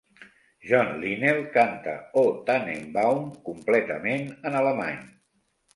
John 0.69 0.89
Linnell 1.03 1.43
canta 1.59 1.93
"O 2.23 2.25
Tannenbaum" 2.49 3.29
completament 3.51 4.29
en 4.51 4.63
alemany. 4.65 5.03